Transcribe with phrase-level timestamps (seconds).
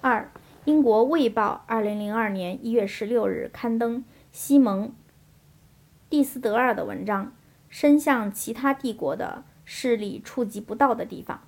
[0.00, 0.30] 二，
[0.64, 4.88] 英国《卫报》二零零二年一月十六日刊登西蒙·
[6.08, 7.32] 蒂斯德尔的文章，
[7.68, 11.40] 伸向其他帝国的势力触及不到的地方。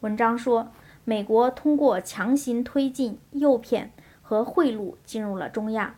[0.00, 0.70] 文章说，
[1.04, 5.94] 美国通过强行推进、诱骗和贿赂进入了中亚，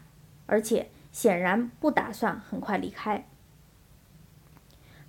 [0.46, 3.26] 而且显然不打算很快离开。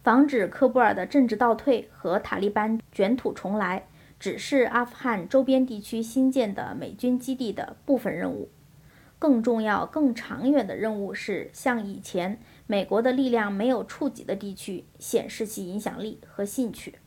[0.03, 3.85] 防止科布尔的政治倒退和塔利班卷土重来，
[4.21, 8.49] 只是阿富汗周边地区新建的美军基地的部分任务。
[9.17, 16.99] 更重要、更长远的任务是向以前美国的力量没有触及的地区显示其影响力和兴趣。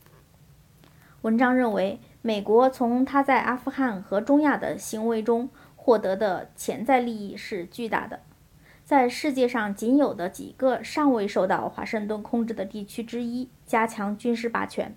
[1.21, 8.19] 文章认为，美国从他在阿富汗和中亚的行为中获得的潜在利益是巨大的。
[8.83, 14.93] 在世界上仅有的几个尚未受到华盛顿控制的地区之一，加强军事霸权，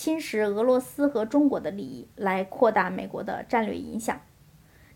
[0.00, 4.18] 侵蚀俄罗斯和中国的利益，来扩大美国的战略影响，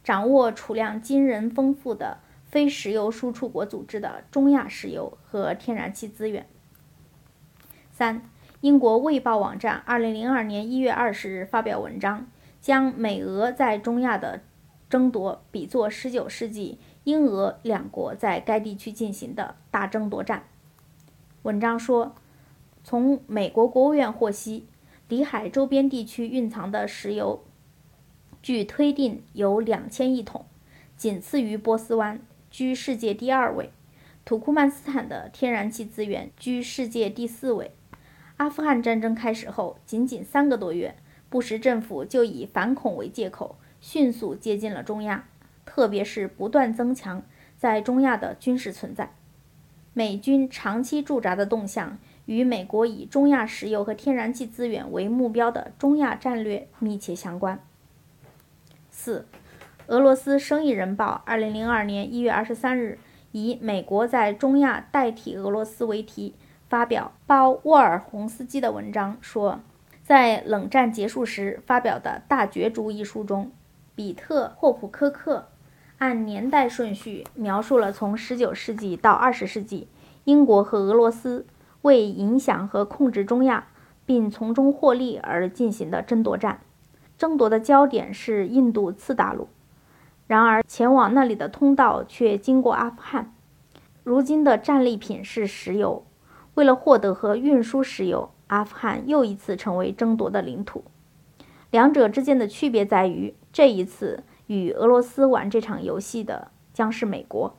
[0.02, 6.46] 掌握储量惊人丰富的非石油输出国组织的中亚石油和天然气资源。
[7.92, 8.30] 三，
[8.62, 12.26] 英国《卫报》网站二零零二年一月二十日发表文章，
[12.62, 14.40] 将美俄在中亚的
[14.88, 16.78] 争夺比作十九世纪。
[17.04, 20.44] 英俄两国在该地区进行的大争夺战。
[21.42, 22.14] 文章说，
[22.82, 24.66] 从美国国务院获悉，
[25.08, 27.44] 里海周边地区蕴藏的石油，
[28.40, 30.46] 据推定有两千亿桶，
[30.96, 33.70] 仅次于波斯湾，居世界第二位。
[34.24, 37.72] 土库曼斯坦的天然气资源居世界第四位。
[38.38, 40.96] 阿富汗战争开始后，仅仅三个多月，
[41.28, 45.28] 布什政府就以反恐为借口，迅速接近了中亚。
[45.66, 47.22] 特别是不断增强
[47.58, 49.14] 在中亚的军事存在，
[49.92, 57.58] 美军长期驻扎的动向与美国以中亚石油和天然气资源为目标的中亚战略密切相关。
[58.90, 59.26] 四，
[59.88, 62.98] 俄罗斯《生意人报》二零零二年一月二十三日
[63.32, 66.34] 以“美国在中亚代替俄罗斯”为题
[66.68, 69.60] 发表包沃尔洪斯基的文章说，
[70.02, 73.50] 在冷战结束时发表的《大角逐》一书中，
[73.94, 75.48] 比特霍普科克。
[75.98, 79.88] 按年代顺序描述了从19世纪到20世纪，
[80.24, 81.46] 英国和俄罗斯
[81.84, 83.68] 为影响和控制中亚，
[84.04, 86.60] 并从中获利而进行的争夺战。
[87.16, 89.48] 争夺的焦点是印度次大陆，
[90.26, 93.32] 然而前往那里的通道却经过阿富汗。
[94.02, 96.04] 如今的战利品是石油，
[96.54, 100.84] 为了获得和运输石油，阿富汗又一次成为争夺的领土。
[101.70, 104.24] 两者之间的区别在于，这一次。
[104.46, 107.56] 与俄罗斯玩这场游戏的将是美国。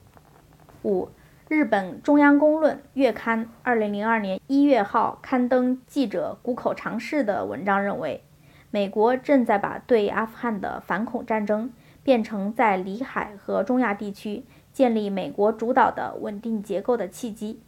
[0.83, 1.09] 五，
[1.47, 8.23] 日本中央公论月刊二零零二年一月号刊登记者谷口长世的文章认为，
[8.71, 17.61] 美国正在把对阿富汗的反恐战争变成在里海和中亚地区建立美国主导的稳定结构的契机。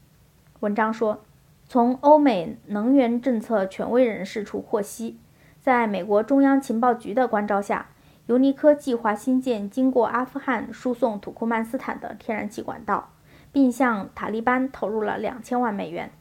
[0.61, 1.23] 文章说，
[1.67, 5.19] 从欧美能源政策权威人士处获悉，
[5.61, 7.89] 在美国中央情报局的关照下。
[8.25, 13.11] 尤尼科计划新建经过阿富汗输送土库曼斯坦的天然气管道，
[13.51, 16.11] 并向塔利班投入了两千万美元，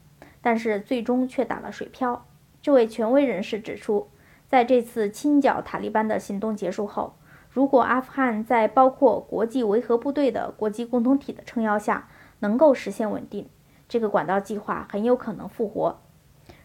[0.41, 2.27] 但是最终却打了水漂。
[2.63, 4.09] 这位权威人士指出，
[4.49, 7.15] 在这次清剿塔利班的行动结束后，
[7.51, 12.09] 如果阿富汗在包括国际维和部队的国际共同体的撑腰下
[12.41, 13.49] 能够实现稳定，
[13.89, 16.01] 这个管道计划很有可能复活。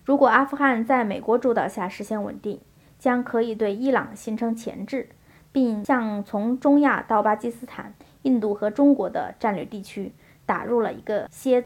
[0.03, 2.59] 如果阿富汗在美国主导下实现稳定，
[2.97, 5.09] 将可以对伊朗形成钳制。
[5.53, 10.13] 并向从中亚到巴基斯坦、印度和中国的战略地区
[10.51, 11.63] 打入了一个蝎。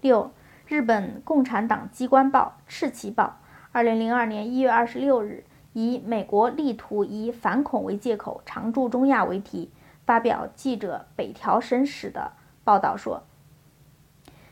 [0.00, 0.30] 六，
[0.68, 3.24] 日本共产党机关报《赤旗报》
[3.72, 9.72] 二零零二年一月二十六日以“美国力图以反恐为借口常驻中亚”为题
[10.04, 12.30] 发表记者北条神史的
[12.62, 13.24] 报道说，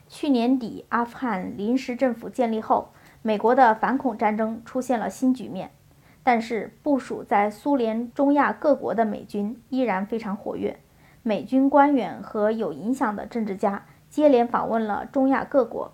[0.09, 2.89] 去年底阿富汗临时政府建立后，
[3.23, 5.71] 美国的反恐战争出现了新局面。
[6.25, 10.81] 但是，部署在苏联中亚各国的美军依然非常活跃。
[11.27, 15.91] 美军官员和有影响的政治家接连访问了中亚各国，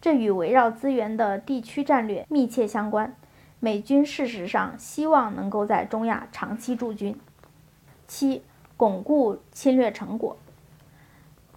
[0.00, 3.14] 这与围绕资源的地区战略密切相关。
[3.60, 7.14] 美军事实上希望能够在中亚长期驻军。
[8.08, 8.42] 七、
[8.78, 10.38] 巩固侵略成果。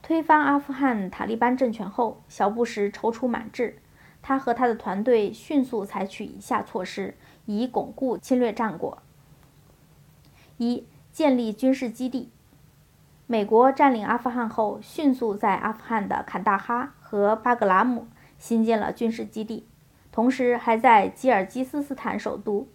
[0.01, 3.77] 推翻阿富汗塔利班政权后，小布什踌躇满志，
[4.21, 7.15] 他和他的团队迅速采取以下措施。
[7.45, 9.01] 以巩固侵略战果。
[10.57, 12.32] 一、建立军事基地。
[13.25, 19.65] 美国占领阿富汗后，迅速在阿富汗的坎大哈和巴格拉姆新建了军事基地，
[20.11, 22.67] 同时还在吉尔吉斯斯坦首都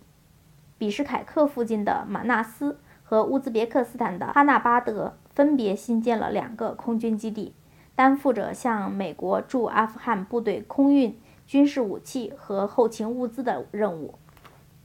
[0.79, 7.55] 比什凯克附近的马纳斯和乌兹别克斯坦的哈纳巴德分别新建了两个空军基地，
[7.95, 14.19] 担负着向美国驻阿富汗部队空运军事武器和后勤物资的任务。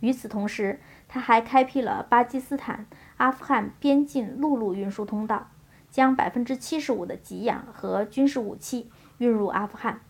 [0.02, 5.48] 与此同时，他还开辟了巴基斯坦阿富汗边境陆路运输通道，
[5.94, 10.02] 将百分之七十五的给养和军事武器运入阿富汗。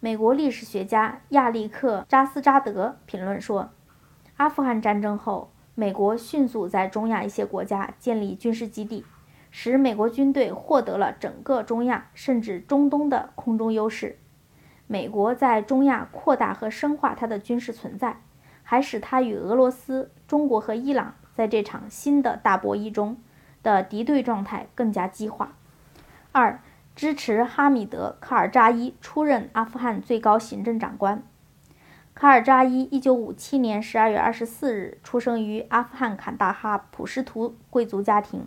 [0.00, 3.70] 美国历史学家亚历克·扎斯扎德评论说
[4.36, 9.06] ：“阿富汗战争后，美国迅速在中亚一些国家建立军事基地，
[9.50, 14.18] 使美国军队获得了整个中亚甚至中东的空中优势。
[14.86, 18.20] 美国在中亚扩大和深化它的军事存在。”
[18.64, 23.18] 还使它与俄罗斯、中国和伊朗在这场新的大博弈中
[23.62, 25.54] 的敌对状态更加激化。
[26.32, 26.60] 二、
[26.94, 31.22] 支持哈米德·卡尔扎伊出任阿富汗最高行政长官。
[32.14, 38.46] 卡尔扎伊1957年12月24日出生于阿富汗坎大哈普什图贵族家庭。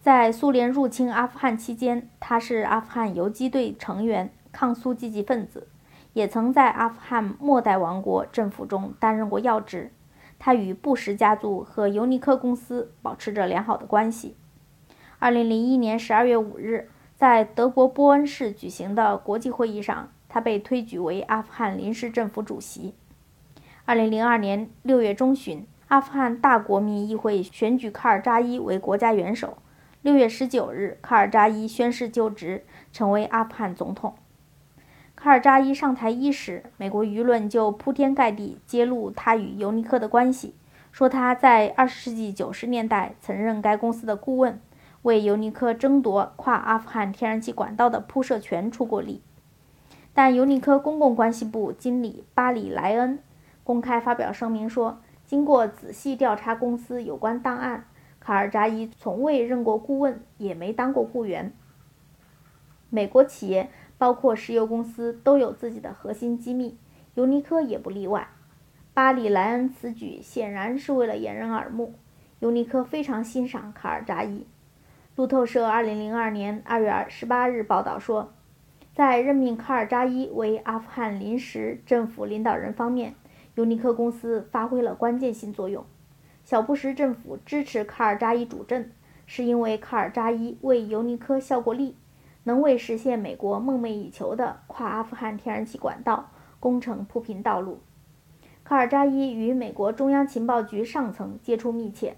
[0.00, 5.68] 在苏联入侵阿富汗期间，他是阿富汗游击队成员、抗苏积极分子。
[6.14, 9.92] 也曾在阿富汗末代王国政府中担任过要职。
[10.38, 14.36] 他与布什家族和尤尼科公司保持着良好的关系。
[15.20, 22.94] 2001年12月5日，在德国波恩市举行的国际会议上，他被推举为阿富汗临时政府主席。
[23.86, 29.58] 2002年6月中旬，阿富汗大国民议会选举卡尔扎伊为国家元首。
[30.04, 34.14] 6月19日，卡尔扎伊宣誓就职，成为阿富汗总统。
[35.20, 40.54] 卡尔扎伊上台伊始，美国舆论就铺天盖地揭露他与尤尼科的关系，
[40.92, 44.60] 说他在20世纪90年代曾任该公司的顾问，
[45.02, 49.20] 为尤尼科争夺跨阿富汗天然气管道的铺设权出过力。
[50.14, 53.18] 但尤尼科公共关系部经理巴里莱恩
[53.64, 57.86] 公开发表声明说，经过仔细调查公司有关档案，
[58.20, 61.52] 卡尔扎伊从未任过顾问，也没当过雇员。
[62.88, 63.68] 美国企业。
[63.98, 66.78] 包括石油公司都有自己的核心机密，
[67.14, 68.28] 尤尼科也不例外。
[68.94, 71.94] 巴里莱恩此举显然是为了掩人耳目。
[72.38, 74.46] 尤尼科非常欣赏卡尔扎伊。
[75.16, 78.32] 路透社2002年2月18日报道说，
[78.94, 83.16] 在任命卡尔扎伊为阿富汗临时政府领导人方面，
[83.56, 85.84] 尤尼科公司发挥了关键性作用。
[86.44, 88.88] 小布什政府支持卡尔扎伊主政，
[89.26, 91.96] 是因为卡尔扎伊为尤尼科效过力。
[92.44, 96.30] 能为实现美国梦寐以求的跨阿富汗天然气管道
[96.60, 97.80] 工程铺平道路。
[98.64, 102.16] 卡尔扎伊与美国中央情报局上层接触密切，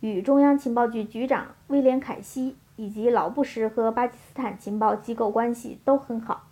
[0.00, 6.48] 与中央情报局局长威廉·凯西以及老布什和巴基斯坦情报机构关系都很好。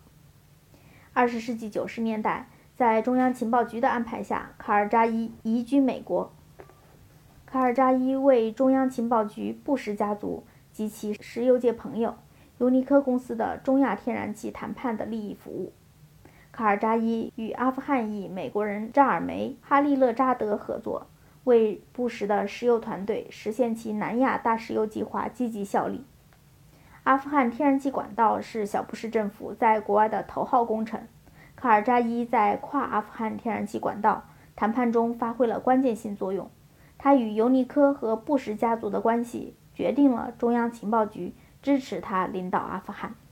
[1.13, 6.31] 二十世纪九十年代，在中央情报局的安排下，卡尔扎伊移居美国。
[7.45, 12.15] 卡尔扎伊为中央情报局、布什家族及其石油界朋友。
[12.59, 15.71] 尤尼科公司的中亚天然气谈判的利益服务。
[16.51, 21.07] 卡尔扎伊与阿富汗裔美国人扎尔梅·哈利勒扎德合作，
[21.45, 26.03] 为布什的石油团队实现其南亚大石油计划积极效力。
[27.03, 31.07] 阿富汗天然气管道是小布什政府在国外的头号工程。
[31.55, 34.25] 卡尔扎伊在跨阿富汗天然气管道
[34.57, 36.51] 谈判中发挥了关键性作用。
[36.97, 41.33] 他与尤尼科和布什家族的关系决定了中央情报局。
[41.61, 43.15] 支持他领导阿富汗。